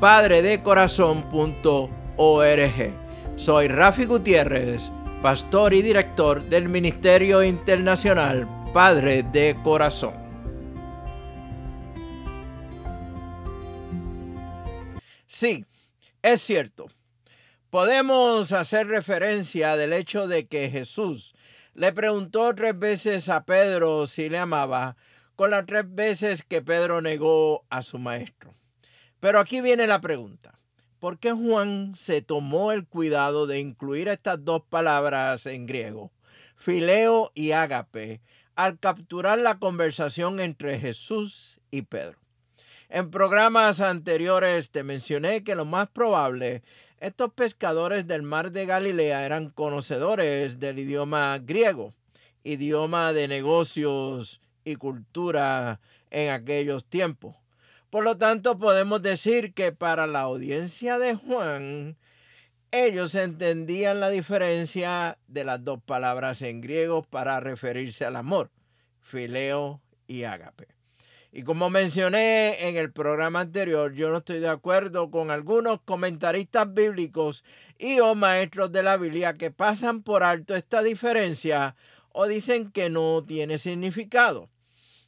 [0.00, 2.92] www.padredecorazon.org
[3.36, 4.90] Soy Rafi Gutiérrez,
[5.22, 10.14] pastor y director del Ministerio Internacional Padre de Corazón.
[15.26, 15.64] Sí,
[16.22, 16.88] es cierto
[17.70, 21.34] podemos hacer referencia del hecho de que Jesús
[21.74, 24.96] le preguntó tres veces a Pedro si le amaba,
[25.36, 28.57] con las tres veces que Pedro negó a su maestro.
[29.20, 30.58] Pero aquí viene la pregunta.
[31.00, 36.10] ¿Por qué Juan se tomó el cuidado de incluir estas dos palabras en griego,
[36.56, 38.20] fileo y ágape,
[38.56, 42.18] al capturar la conversación entre Jesús y Pedro?
[42.88, 46.62] En programas anteriores te mencioné que lo más probable
[47.00, 51.94] estos pescadores del mar de Galilea eran conocedores del idioma griego,
[52.42, 55.80] idioma de negocios y cultura
[56.10, 57.36] en aquellos tiempos.
[57.90, 61.96] Por lo tanto, podemos decir que para la audiencia de Juan,
[62.70, 68.50] ellos entendían la diferencia de las dos palabras en griego para referirse al amor,
[69.00, 70.68] fileo y ágape.
[71.32, 76.72] Y como mencioné en el programa anterior, yo no estoy de acuerdo con algunos comentaristas
[76.72, 77.42] bíblicos
[77.78, 81.74] y o maestros de la Biblia que pasan por alto esta diferencia
[82.12, 84.50] o dicen que no tiene significado.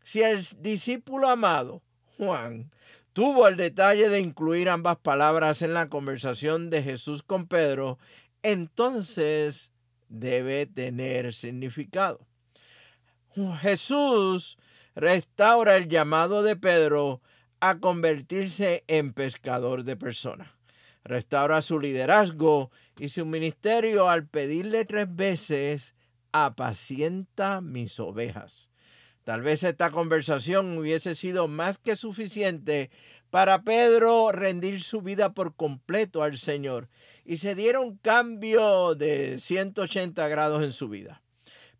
[0.03, 1.83] Si el discípulo amado,
[2.21, 2.71] Juan,
[3.15, 7.99] tuvo el detalle de incluir ambas palabras en la conversación de Jesús con Pedro,
[8.43, 9.71] entonces
[10.11, 12.21] debe tener significado.
[13.63, 14.59] Jesús
[14.95, 17.23] restaura el llamado de Pedro
[17.61, 20.51] a convertirse en pescador de personas.
[21.05, 25.95] Restaura su liderazgo y su ministerio al pedirle tres veces,
[26.33, 28.70] apacienta mis ovejas.
[29.25, 32.91] Tal vez esta conversación hubiese sido más que suficiente
[33.31, 36.89] para Pedro rendir su vida por completo al Señor
[37.25, 41.23] y se diera un cambio de 180 grados en su vida.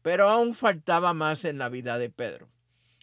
[0.03, 2.49] Pero aún faltaba más en la vida de Pedro.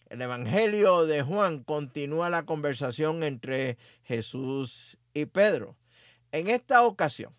[0.09, 5.75] El Evangelio de Juan continúa la conversación entre Jesús y Pedro.
[6.31, 7.33] En esta ocasión,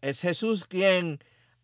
[0.00, 1.18] es Jesús quien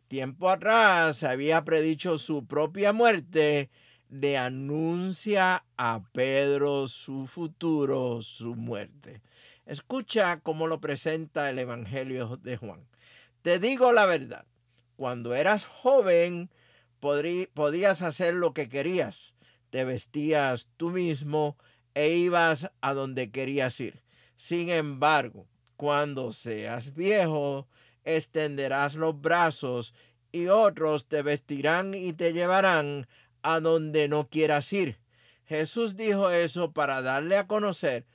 [0.08, 3.70] tiempo atrás había predicho su propia muerte,
[4.08, 9.22] le anuncia a Pedro su futuro, su muerte.
[9.66, 12.86] Escucha cómo lo presenta el Evangelio de Juan.
[13.42, 14.44] Te digo la verdad,
[14.96, 16.50] cuando eras joven
[17.00, 19.34] podías hacer lo que querías
[19.74, 21.56] te vestías tú mismo
[21.94, 24.04] e ibas a donde querías ir.
[24.36, 27.66] Sin embargo, cuando seas viejo,
[28.04, 29.92] extenderás los brazos
[30.30, 33.08] y otros te vestirán y te llevarán
[33.44, 34.98] a donde no quieras ir.
[35.44, 38.06] Jesús dijo eso para darle a conocer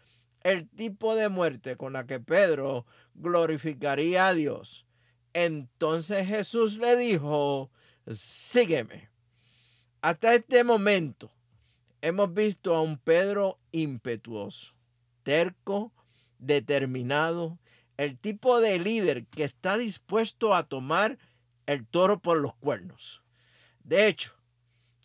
[0.41, 4.87] el tipo de muerte con la que Pedro glorificaría a Dios.
[5.33, 7.69] Entonces Jesús le dijo,
[8.11, 9.09] sígueme.
[10.01, 11.31] Hasta este momento,
[12.01, 14.73] hemos visto a un Pedro impetuoso,
[15.21, 15.93] terco,
[16.39, 17.59] determinado,
[17.97, 21.19] el tipo de líder que está dispuesto a tomar
[21.67, 23.21] el toro por los cuernos.
[23.83, 24.38] De hecho,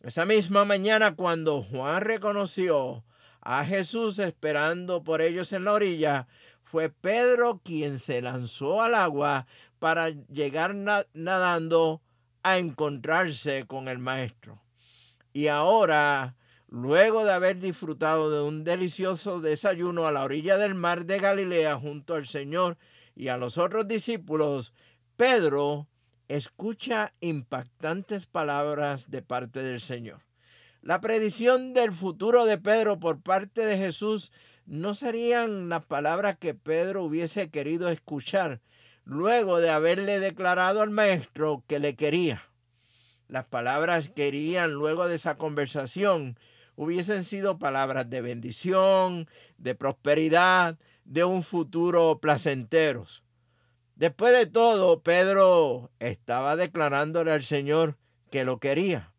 [0.05, 3.05] esa misma mañana cuando Juan reconoció
[3.41, 6.29] a Jesús esperando por ellos en la orilla,
[6.63, 9.47] fue Pedro quien se lanzó al agua
[9.79, 12.03] para llegar nadando
[12.43, 14.63] a encontrarse con el maestro.
[15.33, 16.37] Y ahora
[16.75, 21.77] Luego de haber disfrutado de un delicioso desayuno a la orilla del mar de Galilea
[21.77, 22.79] junto al Señor
[23.15, 24.73] y a los otros discípulos,
[25.17, 25.87] Pedro
[26.29, 30.21] escucha impactantes palabras de parte del Señor.
[30.83, 34.33] La predicción del futuro de Pedro por parte de Jesús
[34.67, 38.61] no serían las palabras que Pedro hubiese querido escuchar
[39.05, 42.43] luego de haberle declarado al maestro que le quería.
[43.29, 46.39] Las palabras que irían luego de esa conversación
[46.77, 49.29] hubiesen sido palabras de bendición,
[49.59, 53.24] de prosperidad, de un futuro placenteros.
[53.97, 57.97] Después de todo, Pedro estaba declarándole al Señor
[58.31, 59.13] que lo quería.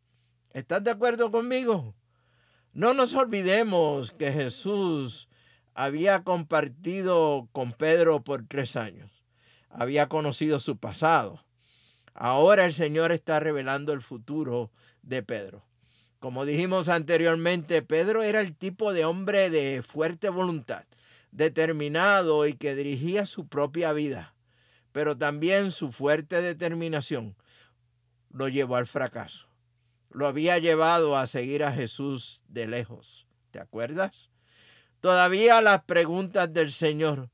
[0.51, 1.95] ¿Estás de acuerdo conmigo?
[2.73, 5.29] No nos olvidemos que Jesús
[5.73, 9.23] había compartido con Pedro por tres años.
[9.69, 11.45] Había conocido su pasado.
[12.13, 14.71] Ahora el Señor está revelando el futuro
[15.03, 15.63] de Pedro.
[16.19, 20.83] Como dijimos anteriormente, Pedro era el tipo de hombre de fuerte voluntad,
[21.31, 24.34] determinado y que dirigía su propia vida,
[24.95, 27.35] pero también su fuerte determinación
[28.29, 29.45] lo llevó al fracaso.
[30.09, 33.27] Lo había llevado a seguir a Jesús de lejos.
[33.51, 34.29] ¿Te acuerdas?
[35.01, 37.29] Todavía las preguntas del Señor,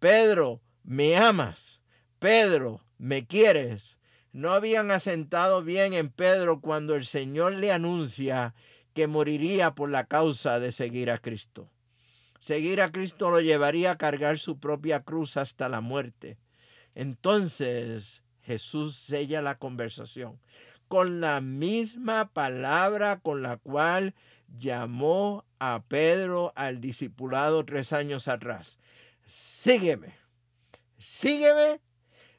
[0.00, 1.80] Pedro, ¿me amas?
[2.18, 3.96] Pedro, ¿me quieres?
[4.32, 8.56] No habían asentado bien en Pedro cuando el Señor le anuncia
[8.92, 11.70] que moriría por la causa de seguir a Cristo.
[12.40, 16.38] Seguir a Cristo lo llevaría a cargar su propia cruz hasta la muerte.
[16.94, 20.38] Entonces Jesús sella la conversación
[20.88, 24.14] con la misma palabra con la cual
[24.58, 28.78] llamó a Pedro al discipulado tres años atrás.
[29.26, 30.14] Sígueme,
[30.98, 31.80] sígueme.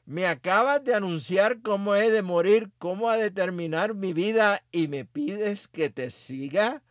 [0.06, 4.86] Me acabas de anunciar cómo he de morir, cómo ha de terminar mi vida y
[4.86, 6.82] me pides que te siga.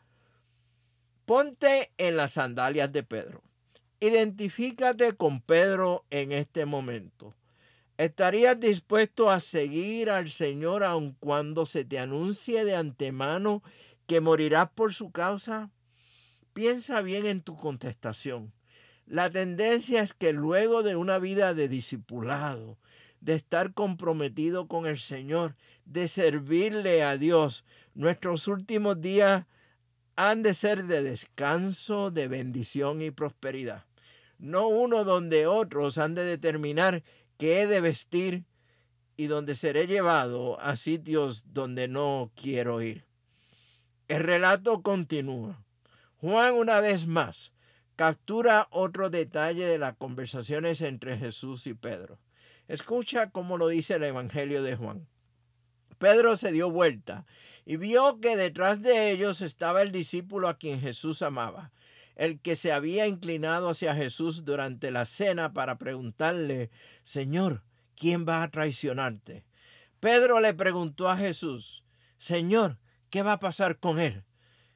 [1.25, 3.41] Ponte en las sandalias de Pedro.
[4.01, 7.33] Identifícate con Pedro en este momento.
[7.97, 13.63] ¿Estarías dispuesto a seguir al Señor aun cuando se te anuncie de antemano
[14.05, 15.71] que morirás por su causa?
[16.51, 18.51] Piensa bien en tu contestación.
[19.05, 22.77] La tendencia es que luego de una vida de discipulado,
[23.21, 25.55] de estar comprometido con el Señor,
[25.85, 27.63] de servirle a Dios,
[27.93, 29.45] nuestros últimos días
[30.17, 33.85] han de ser de descanso, de bendición y prosperidad.
[34.37, 37.03] No uno donde otros han de determinar
[37.37, 38.45] qué he de vestir
[39.17, 43.05] y donde seré llevado a sitios donde no quiero ir.
[44.07, 45.63] El relato continúa.
[46.17, 47.51] Juan una vez más
[47.95, 52.19] captura otro detalle de las conversaciones entre Jesús y Pedro.
[52.67, 55.07] Escucha cómo lo dice el Evangelio de Juan.
[55.97, 57.25] Pedro se dio vuelta
[57.65, 61.71] y vio que detrás de ellos estaba el discípulo a quien Jesús amaba,
[62.15, 66.69] el que se había inclinado hacia Jesús durante la cena para preguntarle,
[67.03, 67.63] Señor,
[67.95, 69.45] ¿quién va a traicionarte?
[69.99, 71.83] Pedro le preguntó a Jesús,
[72.17, 72.77] Señor,
[73.09, 74.23] ¿qué va a pasar con él?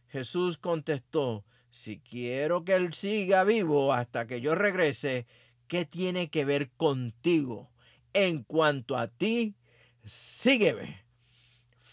[0.08, 5.28] Jesús contestó, si quiero que él siga vivo hasta que yo regrese,
[5.68, 7.72] ¿qué tiene que ver contigo?
[8.14, 9.56] En cuanto a ti,
[10.04, 11.10] sígueme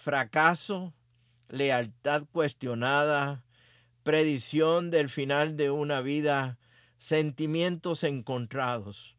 [0.07, 0.95] fracaso,
[1.49, 3.43] lealtad cuestionada,
[4.07, 6.61] predicción del final de una vida,
[6.97, 9.17] sentimientos encontrados.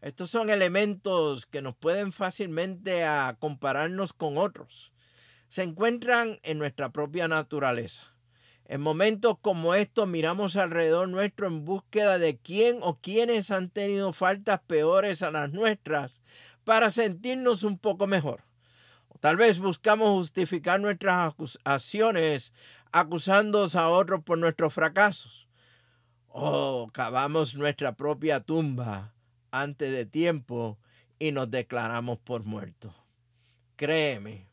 [0.00, 4.92] Estos son elementos que nos pueden fácilmente a compararnos con otros.
[5.48, 8.14] Se encuentran en nuestra propia naturaleza.
[8.64, 14.12] En momentos como estos miramos alrededor nuestro en búsqueda de quién o quiénes han tenido
[14.12, 16.22] faltas peores a las nuestras
[16.62, 18.44] para sentirnos un poco mejor.
[19.20, 22.52] Tal vez buscamos justificar nuestras acusaciones
[22.92, 25.48] acusando a otros por nuestros fracasos.
[26.28, 29.14] O cavamos nuestra propia tumba
[29.50, 30.78] antes de tiempo
[31.18, 32.92] y nos declaramos por muertos.
[33.76, 34.48] Créeme,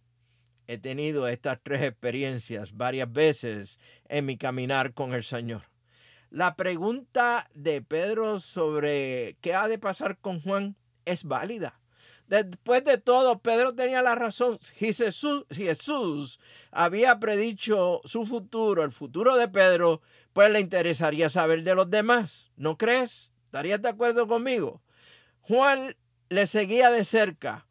[0.67, 5.63] he tenido estas tres experiencias varias veces en mi caminar con el Señor.
[6.29, 10.75] La pregunta de Pedro sobre qué ha de pasar con Juan
[11.05, 11.79] es válida.
[12.27, 14.57] Después de todo, Pedro tenía la razón.
[14.75, 16.39] Jesús, Jesús
[16.71, 20.01] había predicho su futuro, el futuro de Pedro,
[20.33, 22.51] pues le interesaría saber de los demás.
[22.57, 23.33] ¿No crees?
[23.45, 24.81] ¿Estarías de acuerdo conmigo?
[25.41, 25.95] Juan
[26.29, 27.67] le seguía de cerca.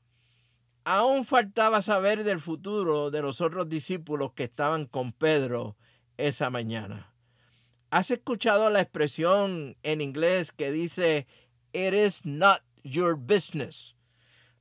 [0.85, 5.77] Aún faltaba saber del futuro de los otros discípulos que estaban con Pedro
[6.17, 7.13] esa mañana.
[7.91, 11.27] ¿Has escuchado la expresión en inglés que dice,
[11.73, 13.94] It is not your business?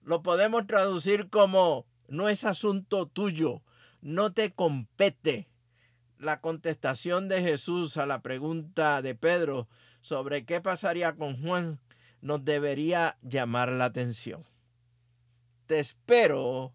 [0.03, 3.61] Lo podemos traducir como no es asunto tuyo,
[4.01, 5.47] no te compete.
[6.17, 9.67] La contestación de Jesús a la pregunta de Pedro
[10.01, 11.79] sobre qué pasaría con Juan
[12.21, 14.45] nos debería llamar la atención.
[15.65, 16.73] Te espero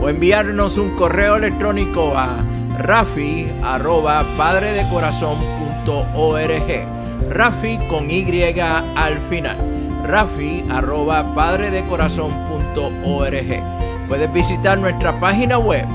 [0.00, 2.42] O enviarnos un correo electrónico a
[2.78, 7.30] rafi arroba padredecorazon.org.
[7.30, 8.24] Rafi con Y
[8.60, 9.73] al final.
[10.04, 14.08] Rafi arroba padredecorazon.org.
[14.08, 15.88] Puedes visitar nuestra página web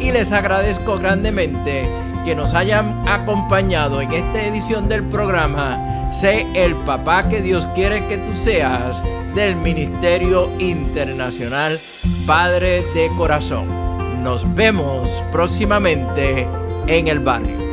[0.00, 1.88] y les agradezco grandemente
[2.24, 8.04] que nos hayan acompañado en esta edición del programa Sé el papá que Dios quiere
[8.06, 9.02] que tú seas
[9.34, 11.78] del Ministerio Internacional
[12.26, 13.68] Padre de Corazón.
[14.22, 16.46] Nos vemos próximamente
[16.86, 17.67] en el barrio.